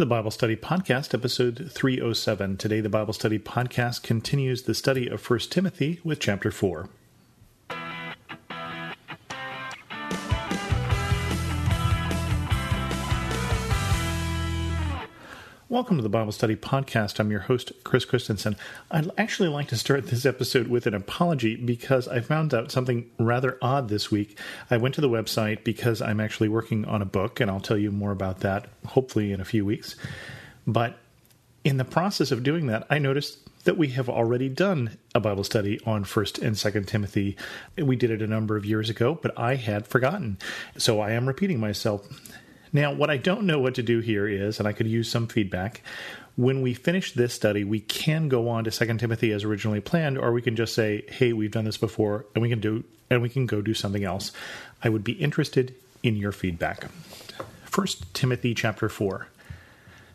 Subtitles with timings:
[0.00, 2.56] the Bible Study Podcast, episode 307.
[2.56, 6.88] Today, the Bible Study Podcast continues the study of 1 Timothy with chapter 4.
[15.80, 17.18] Welcome to the Bible Study Podcast.
[17.18, 18.54] I'm your host, Chris Christensen.
[18.90, 23.10] I'd actually like to start this episode with an apology because I found out something
[23.18, 24.38] rather odd this week.
[24.70, 27.78] I went to the website because I'm actually working on a book, and I'll tell
[27.78, 29.96] you more about that hopefully in a few weeks.
[30.66, 30.98] But
[31.64, 35.44] in the process of doing that, I noticed that we have already done a Bible
[35.44, 37.38] study on 1st and 2nd Timothy.
[37.78, 40.36] We did it a number of years ago, but I had forgotten.
[40.76, 42.06] So I am repeating myself.
[42.72, 45.26] Now, what I don't know what to do here is, and I could use some
[45.26, 45.82] feedback,
[46.36, 50.16] when we finish this study, we can go on to Second Timothy as originally planned,
[50.16, 53.20] or we can just say, hey, we've done this before, and we can do and
[53.20, 54.30] we can go do something else.
[54.84, 56.86] I would be interested in your feedback.
[57.64, 59.26] First Timothy chapter 4.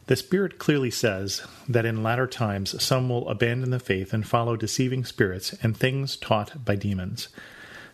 [0.08, 4.56] The Spirit clearly says that in latter times some will abandon the faith and follow
[4.56, 7.28] deceiving spirits and things taught by demons.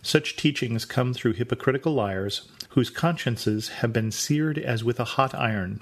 [0.01, 5.35] Such teachings come through hypocritical liars whose consciences have been seared as with a hot
[5.35, 5.81] iron.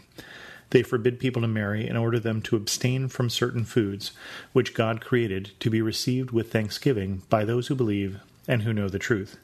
[0.72, 4.12] They forbid people to marry and order them to abstain from certain foods,
[4.54, 8.90] which God created to be received with thanksgiving by those who believe and who know
[8.90, 9.38] the truth.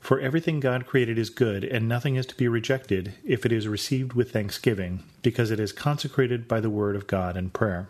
[0.00, 3.68] For everything God created is good, and nothing is to be rejected if it is
[3.68, 7.88] received with thanksgiving, because it is consecrated by the word of God and prayer.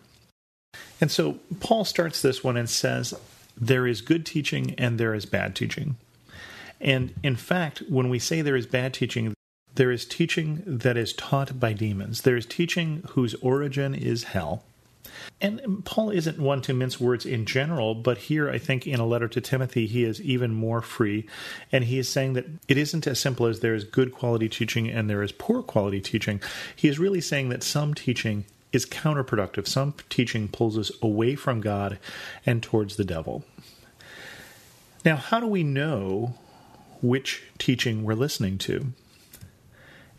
[1.00, 3.14] And so Paul starts this one and says,
[3.56, 5.96] There is good teaching and there is bad teaching.
[6.80, 9.34] And in fact, when we say there is bad teaching,
[9.74, 12.22] there is teaching that is taught by demons.
[12.22, 14.64] There is teaching whose origin is hell.
[15.40, 19.06] And Paul isn't one to mince words in general, but here I think in a
[19.06, 21.26] letter to Timothy, he is even more free.
[21.70, 24.88] And he is saying that it isn't as simple as there is good quality teaching
[24.88, 26.40] and there is poor quality teaching.
[26.74, 31.60] He is really saying that some teaching is counterproductive, some teaching pulls us away from
[31.60, 31.98] God
[32.44, 33.44] and towards the devil.
[35.04, 36.34] Now, how do we know
[37.02, 38.92] which teaching we're listening to.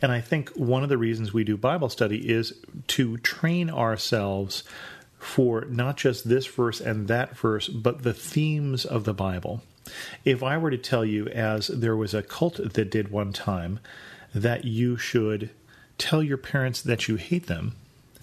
[0.01, 2.53] And I think one of the reasons we do Bible study is
[2.87, 4.63] to train ourselves
[5.17, 9.61] for not just this verse and that verse, but the themes of the Bible.
[10.23, 13.79] If I were to tell you, as there was a cult that did one time,
[14.33, 15.49] that you should
[15.97, 17.75] tell your parents that you hate them,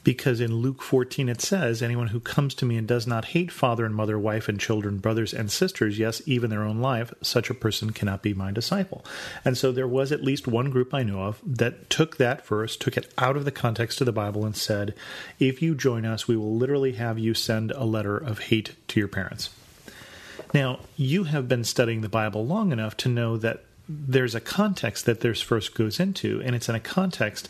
[0.07, 3.51] because in Luke 14 it says, Anyone who comes to me and does not hate
[3.51, 7.51] father and mother, wife and children, brothers and sisters, yes, even their own life, such
[7.51, 9.05] a person cannot be my disciple.
[9.45, 12.77] And so there was at least one group I know of that took that verse,
[12.77, 14.95] took it out of the context of the Bible, and said,
[15.41, 19.01] If you join us, we will literally have you send a letter of hate to
[19.01, 19.51] your parents.
[20.55, 25.05] Now, you have been studying the Bible long enough to know that there's a context
[25.07, 27.49] that this verse goes into, and it's in a context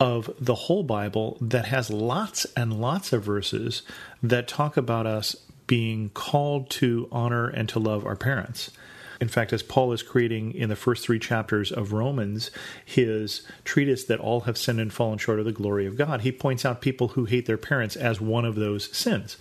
[0.00, 3.82] of the whole Bible that has lots and lots of verses
[4.22, 8.70] that talk about us being called to honor and to love our parents.
[9.20, 12.50] In fact, as Paul is creating in the first three chapters of Romans
[12.82, 16.32] his treatise that all have sinned and fallen short of the glory of God, he
[16.32, 19.36] points out people who hate their parents as one of those sins.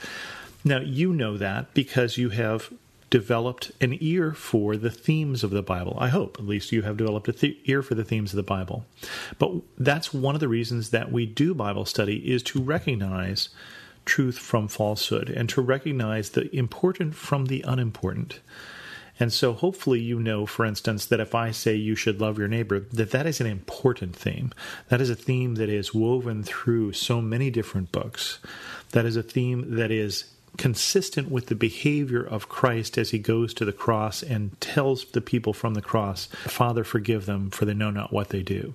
[0.66, 2.74] Now, you know that because you have
[3.09, 5.97] developed an ear for the themes of the Bible.
[6.00, 8.86] I hope, at least, you have developed an ear for the themes of the Bible.
[9.38, 13.50] But that's one of the reasons that we do Bible study is to recognize
[14.06, 18.40] truth from falsehood and to recognize the important from the unimportant.
[19.19, 22.48] And so hopefully you know, for instance, that if I say you should love your
[22.48, 24.53] neighbor, that that is an important theme.
[24.88, 28.40] That is a theme that is woven through so many different books.
[28.92, 30.25] That is a theme that is
[30.58, 35.22] consistent with the behavior of Christ as he goes to the cross and tells the
[35.22, 38.74] people from the cross, Father, forgive them, for they know not what they do.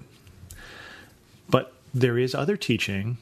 [1.48, 3.18] But there is other teaching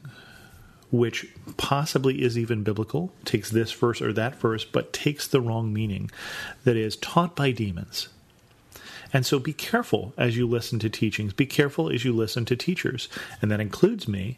[0.91, 1.27] which
[1.57, 6.11] possibly is even biblical, takes this verse or that verse, but takes the wrong meaning,
[6.65, 8.09] that is taught by demons.
[9.11, 11.33] And so be careful as you listen to teachings.
[11.33, 13.09] Be careful as you listen to teachers.
[13.41, 14.37] And that includes me.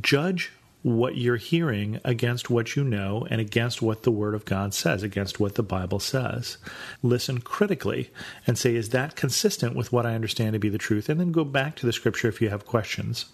[0.00, 0.52] Judge
[0.82, 5.02] what you're hearing against what you know and against what the Word of God says,
[5.02, 6.58] against what the Bible says.
[7.02, 8.10] Listen critically
[8.46, 11.08] and say, is that consistent with what I understand to be the truth?
[11.08, 13.26] And then go back to the Scripture if you have questions.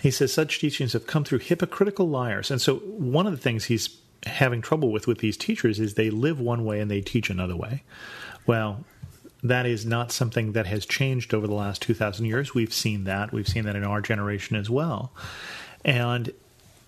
[0.00, 2.52] He says, such teachings have come through hypocritical liars.
[2.52, 6.10] And so one of the things he's having trouble with with these teachers is they
[6.10, 7.82] live one way and they teach another way.
[8.46, 8.84] Well,
[9.42, 12.54] that is not something that has changed over the last 2,000 years.
[12.54, 13.32] We've seen that.
[13.32, 15.12] We've seen that in our generation as well.
[15.84, 16.32] And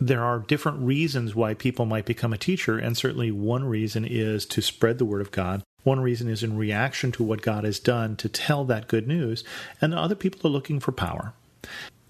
[0.01, 4.47] there are different reasons why people might become a teacher, and certainly one reason is
[4.47, 5.63] to spread the word of God.
[5.83, 9.45] One reason is in reaction to what God has done to tell that good news,
[9.81, 11.35] and other people are looking for power.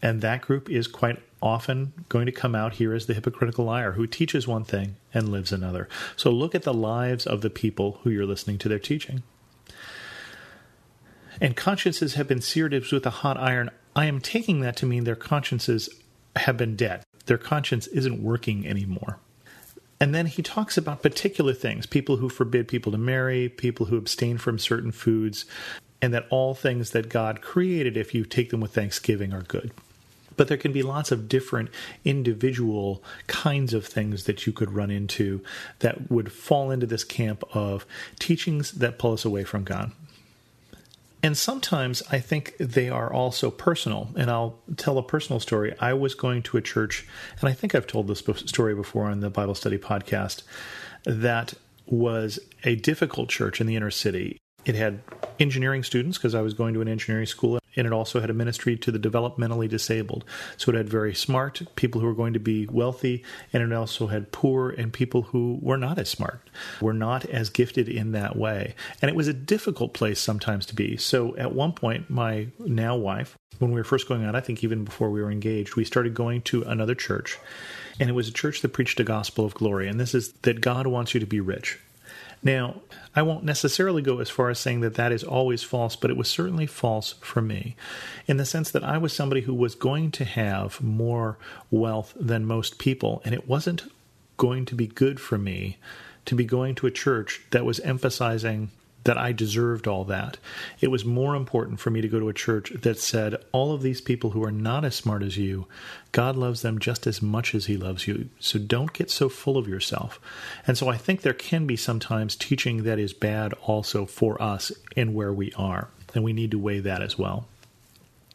[0.02, 3.92] And that group is quite often going to come out here as the hypocritical liar
[3.92, 5.88] who teaches one thing and lives another.
[6.16, 9.22] So look at the lives of the people who you're listening to their teaching.
[11.40, 13.70] And consciences have been seared with a hot iron.
[13.96, 15.88] I am taking that to mean their consciences
[16.36, 17.02] have been dead.
[17.26, 19.18] Their conscience isn't working anymore.
[19.98, 23.96] And then he talks about particular things people who forbid people to marry, people who
[23.96, 25.44] abstain from certain foods,
[26.00, 29.72] and that all things that God created, if you take them with thanksgiving, are good.
[30.36, 31.68] But there can be lots of different
[32.02, 35.42] individual kinds of things that you could run into
[35.80, 37.84] that would fall into this camp of
[38.18, 39.92] teachings that pull us away from God.
[41.22, 44.08] And sometimes I think they are also personal.
[44.16, 45.74] And I'll tell a personal story.
[45.78, 47.06] I was going to a church,
[47.40, 50.42] and I think I've told this story before on the Bible Study podcast,
[51.04, 51.54] that
[51.86, 54.39] was a difficult church in the inner city.
[54.64, 55.00] It had
[55.38, 58.34] engineering students because I was going to an engineering school, and it also had a
[58.34, 60.24] ministry to the developmentally disabled.
[60.56, 64.08] So it had very smart people who were going to be wealthy, and it also
[64.08, 68.36] had poor and people who were not as smart, were not as gifted in that
[68.36, 68.74] way.
[69.00, 70.96] And it was a difficult place sometimes to be.
[70.96, 74.62] So at one point, my now wife, when we were first going out, I think
[74.62, 77.38] even before we were engaged, we started going to another church.
[77.98, 79.88] And it was a church that preached a gospel of glory.
[79.88, 81.78] And this is that God wants you to be rich.
[82.42, 82.80] Now,
[83.14, 86.16] I won't necessarily go as far as saying that that is always false, but it
[86.16, 87.76] was certainly false for me
[88.26, 91.36] in the sense that I was somebody who was going to have more
[91.70, 93.90] wealth than most people, and it wasn't
[94.36, 95.76] going to be good for me
[96.24, 98.70] to be going to a church that was emphasizing
[99.04, 100.36] that I deserved all that.
[100.80, 103.82] It was more important for me to go to a church that said, all of
[103.82, 105.66] these people who are not as smart as you,
[106.12, 108.28] God loves them just as much as He loves you.
[108.38, 110.20] So don't get so full of yourself.
[110.66, 114.70] And so I think there can be sometimes teaching that is bad also for us
[114.94, 115.88] in where we are.
[116.14, 117.46] And we need to weigh that as well.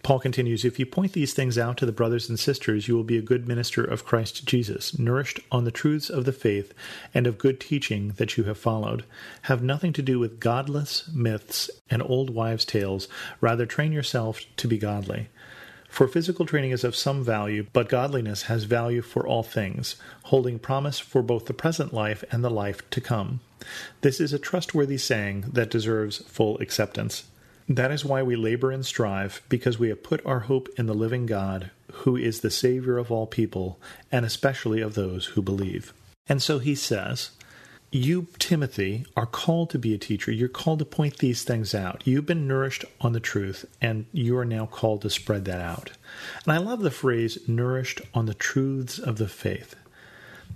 [0.05, 3.03] Paul continues If you point these things out to the brothers and sisters, you will
[3.03, 6.75] be a good minister of Christ Jesus, nourished on the truths of the faith
[7.11, 9.03] and of good teaching that you have followed.
[9.41, 13.07] Have nothing to do with godless myths and old wives' tales,
[13.41, 15.29] rather, train yourself to be godly.
[15.89, 20.59] For physical training is of some value, but godliness has value for all things, holding
[20.59, 23.39] promise for both the present life and the life to come.
[24.01, 27.23] This is a trustworthy saying that deserves full acceptance.
[27.67, 30.93] That is why we labor and strive, because we have put our hope in the
[30.93, 33.79] living God, who is the Savior of all people,
[34.11, 35.91] and especially of those who believe.
[36.27, 37.31] And so he says,
[37.91, 40.31] You, Timothy, are called to be a teacher.
[40.31, 42.03] You're called to point these things out.
[42.05, 45.91] You've been nourished on the truth, and you are now called to spread that out.
[46.45, 49.75] And I love the phrase, nourished on the truths of the faith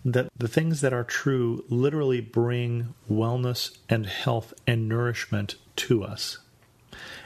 [0.05, 6.37] that the things that are true literally bring wellness and health and nourishment to us.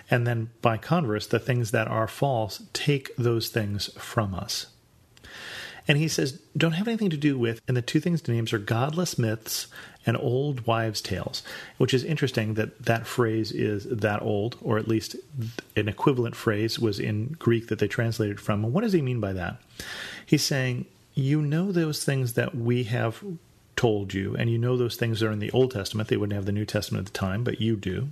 [0.10, 4.68] And then by converse, the things that are false take those things from us.
[5.88, 8.54] And he says, don't have anything to do with, and the two things to names
[8.54, 9.68] are godless myths
[10.06, 11.44] and old wives' tales,
[11.78, 15.16] which is interesting that that phrase is that old, or at least
[15.76, 18.64] an equivalent phrase was in Greek that they translated from.
[18.64, 19.58] And what does he mean by that?
[20.26, 23.22] He's saying, you know those things that we have
[23.76, 26.08] told you, and you know those things are in the Old Testament.
[26.08, 28.10] They wouldn't have the New Testament at the time, but you do.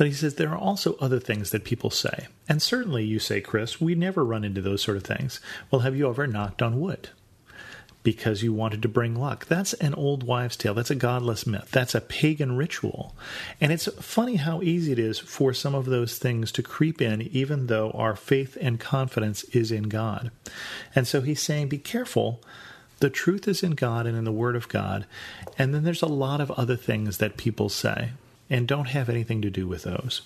[0.00, 2.28] But he says there are also other things that people say.
[2.48, 5.40] And certainly you say, Chris, we never run into those sort of things.
[5.70, 7.10] Well, have you ever knocked on wood?
[8.02, 9.44] Because you wanted to bring luck.
[9.44, 10.72] That's an old wives' tale.
[10.72, 11.68] That's a godless myth.
[11.70, 13.14] That's a pagan ritual.
[13.60, 17.20] And it's funny how easy it is for some of those things to creep in,
[17.20, 20.30] even though our faith and confidence is in God.
[20.94, 22.40] And so he's saying, be careful.
[23.00, 25.04] The truth is in God and in the Word of God.
[25.58, 28.12] And then there's a lot of other things that people say
[28.50, 30.22] and don't have anything to do with those.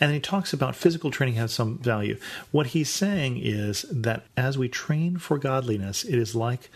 [0.00, 2.18] And he talks about physical training has some value.
[2.50, 6.70] What he's saying is that as we train for godliness, it is like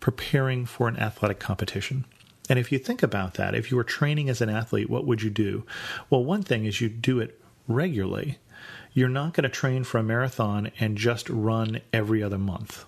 [0.00, 2.06] preparing for an athletic competition.
[2.48, 5.20] And if you think about that, if you were training as an athlete, what would
[5.20, 5.64] you do?
[6.08, 7.38] Well, one thing is you do it
[7.68, 8.38] regularly.
[8.92, 12.86] You're not going to train for a marathon and just run every other month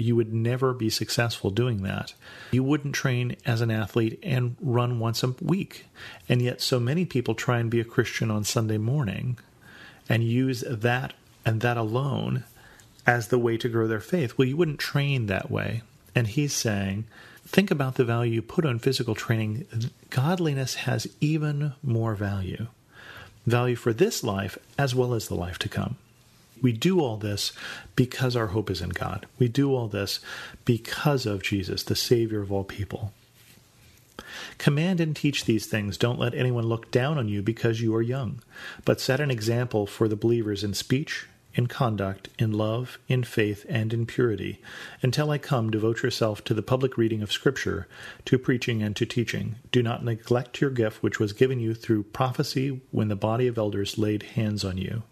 [0.00, 2.14] you would never be successful doing that.
[2.52, 5.86] You wouldn't train as an athlete and run once a week.
[6.28, 9.38] And yet, so many people try and be a Christian on Sunday morning
[10.08, 11.12] and use that
[11.44, 12.44] and that alone
[13.06, 14.36] as the way to grow their faith.
[14.36, 15.82] Well, you wouldn't train that way.
[16.14, 17.04] And he's saying,
[17.46, 19.66] think about the value you put on physical training.
[20.10, 22.66] Godliness has even more value
[23.46, 25.96] value for this life as well as the life to come.
[26.62, 27.52] We do all this
[27.96, 29.26] because our hope is in God.
[29.38, 30.20] We do all this
[30.64, 33.12] because of Jesus, the Savior of all people.
[34.58, 35.96] Command and teach these things.
[35.96, 38.42] Don't let anyone look down on you because you are young,
[38.84, 43.66] but set an example for the believers in speech, in conduct, in love, in faith,
[43.68, 44.60] and in purity.
[45.02, 47.88] Until I come, devote yourself to the public reading of Scripture,
[48.26, 49.56] to preaching, and to teaching.
[49.72, 53.58] Do not neglect your gift which was given you through prophecy when the body of
[53.58, 55.02] elders laid hands on you.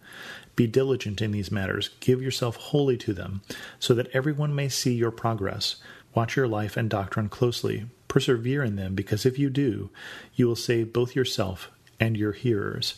[0.58, 3.42] Be diligent in these matters, give yourself wholly to them,
[3.78, 5.76] so that everyone may see your progress.
[6.16, 7.86] Watch your life and doctrine closely.
[8.08, 9.90] Persevere in them, because if you do,
[10.34, 12.96] you will save both yourself and your hearers.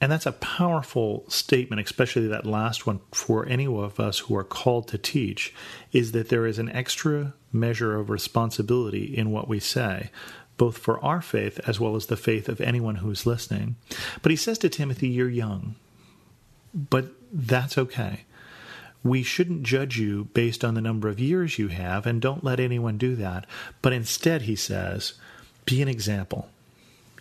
[0.00, 4.44] And that's a powerful statement, especially that last one for any of us who are
[4.44, 5.52] called to teach,
[5.90, 10.12] is that there is an extra measure of responsibility in what we say,
[10.56, 13.74] both for our faith as well as the faith of anyone who's listening.
[14.22, 15.74] But he says to Timothy, You're young,
[16.74, 18.24] but that's okay.
[19.02, 22.58] We shouldn't judge you based on the number of years you have, and don't let
[22.58, 23.46] anyone do that.
[23.82, 25.14] But instead, he says,
[25.66, 26.48] be an example.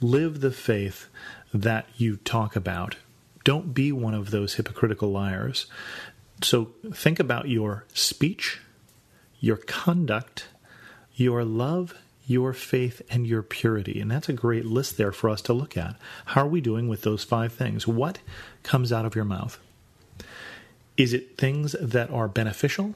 [0.01, 1.07] Live the faith
[1.53, 2.95] that you talk about.
[3.43, 5.65] Don't be one of those hypocritical liars.
[6.41, 8.61] So think about your speech,
[9.39, 10.47] your conduct,
[11.15, 13.99] your love, your faith, and your purity.
[13.99, 15.95] And that's a great list there for us to look at.
[16.27, 17.87] How are we doing with those five things?
[17.87, 18.19] What
[18.63, 19.59] comes out of your mouth?
[20.95, 22.95] Is it things that are beneficial?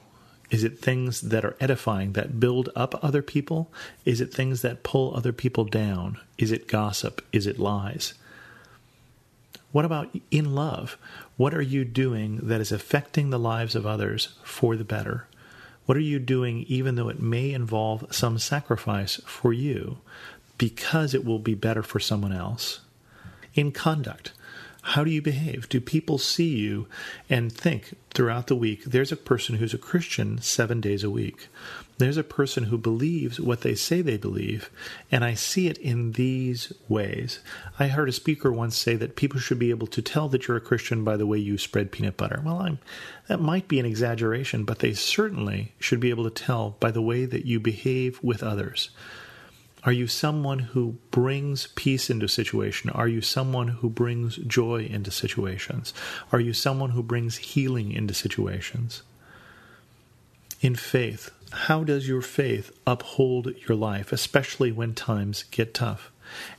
[0.50, 3.70] Is it things that are edifying, that build up other people?
[4.04, 6.18] Is it things that pull other people down?
[6.38, 7.22] Is it gossip?
[7.32, 8.14] Is it lies?
[9.72, 10.96] What about in love?
[11.36, 15.26] What are you doing that is affecting the lives of others for the better?
[15.88, 19.96] What are you doing even though it may involve some sacrifice for you
[20.58, 22.80] because it will be better for someone else?
[23.54, 24.34] In conduct,
[24.82, 25.68] how do you behave?
[25.68, 26.86] Do people see you
[27.28, 31.48] and think throughout the week, there's a person who's a Christian seven days a week?
[31.98, 34.70] There's a person who believes what they say they believe,
[35.10, 37.40] and I see it in these ways.
[37.78, 40.56] I heard a speaker once say that people should be able to tell that you're
[40.56, 42.40] a Christian by the way you spread peanut butter.
[42.44, 42.78] Well, I'm,
[43.26, 47.02] that might be an exaggeration, but they certainly should be able to tell by the
[47.02, 48.90] way that you behave with others.
[49.84, 52.90] Are you someone who brings peace into situation?
[52.90, 55.94] Are you someone who brings joy into situations?
[56.32, 59.02] Are you someone who brings healing into situations?
[60.60, 66.10] In faith, how does your faith uphold your life, especially when times get tough?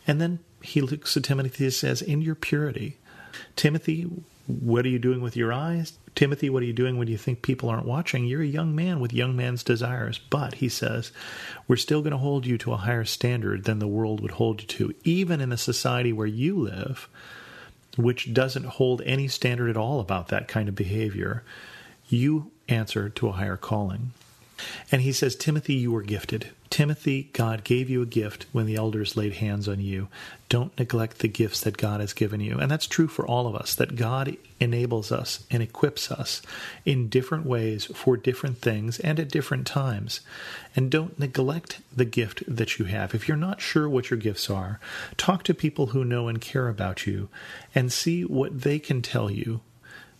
[0.07, 2.97] And then he looks at Timothy and says, In your purity.
[3.55, 4.03] Timothy,
[4.47, 5.98] what are you doing with your eyes?
[6.15, 8.25] Timothy, what are you doing when you think people aren't watching?
[8.25, 10.17] You're a young man with young man's desires.
[10.17, 11.11] But, he says,
[11.67, 14.61] we're still going to hold you to a higher standard than the world would hold
[14.61, 17.07] you to, even in the society where you live,
[17.97, 21.43] which doesn't hold any standard at all about that kind of behavior.
[22.07, 24.11] You answer to a higher calling.
[24.91, 26.49] And he says, Timothy, you were gifted.
[26.69, 30.07] Timothy, God gave you a gift when the elders laid hands on you.
[30.49, 32.57] Don't neglect the gifts that God has given you.
[32.59, 36.41] And that's true for all of us, that God enables us and equips us
[36.85, 40.21] in different ways for different things and at different times.
[40.75, 43.15] And don't neglect the gift that you have.
[43.15, 44.79] If you're not sure what your gifts are,
[45.17, 47.29] talk to people who know and care about you
[47.73, 49.61] and see what they can tell you.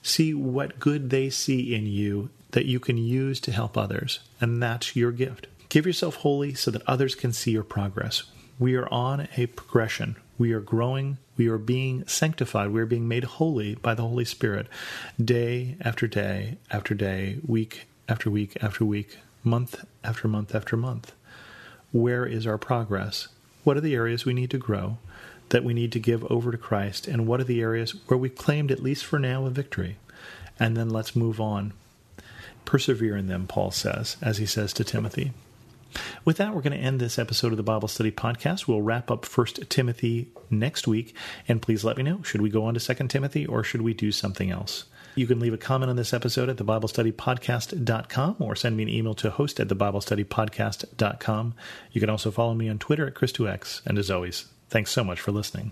[0.02, 4.20] See what good they see in you that you can use to help others.
[4.42, 5.48] And that's your gift.
[5.70, 8.24] Give yourself wholly so that others can see your progress.
[8.58, 10.16] We are on a progression.
[10.38, 11.18] We are growing.
[11.38, 12.72] We are being sanctified.
[12.72, 14.68] We are being made holy by the Holy Spirit
[15.24, 21.14] day after day after day, week after week after week, month after month after month.
[21.92, 23.28] Where is our progress?
[23.64, 24.98] What are the areas we need to grow,
[25.50, 27.08] that we need to give over to Christ?
[27.08, 29.98] And what are the areas where we've claimed, at least for now, a victory?
[30.60, 31.74] And then let's move on.
[32.70, 35.32] Persevere in them, Paul says, as he says to Timothy.
[36.24, 38.68] With that, we're going to end this episode of the Bible Study Podcast.
[38.68, 41.16] We'll wrap up First Timothy next week,
[41.48, 43.96] and please let me know should we go on to Second Timothy or should we
[43.96, 44.86] do something else?
[45.16, 49.16] You can leave a comment on this episode at thebiblestudypodcast.com or send me an email
[49.16, 51.56] to host at thebiblestudypodcast.com.
[51.92, 53.82] You can also follow me on Twitter at Chris2X.
[53.88, 55.72] And as always, thanks so much for listening.